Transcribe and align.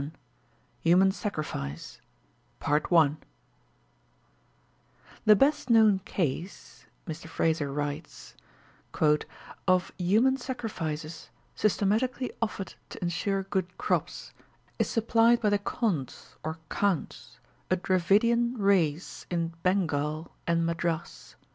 VII 0.01 0.11
HUMAN 0.79 1.11
SACRIFICE 1.11 2.01
"The 2.65 3.19
best 5.35 5.69
known 5.69 5.99
case," 5.99 6.87
Mr 7.05 7.27
Frazer 7.27 7.71
writes, 7.71 8.33
"of 9.67 9.91
human 9.99 10.37
sacrifices 10.37 11.29
systematically 11.53 12.31
offered 12.41 12.73
to 12.89 12.99
ensure 13.03 13.43
good 13.43 13.77
crops, 13.77 14.33
is 14.79 14.89
supplied 14.89 15.39
by 15.39 15.51
the 15.51 15.59
Khonds 15.59 16.35
or 16.43 16.57
Kandhs, 16.71 17.37
a 17.69 17.75
Dravidian 17.77 18.57
race 18.57 19.27
in 19.29 19.49
Bengal 19.61 20.31
and 20.47 20.65
Madras. 20.65 21.35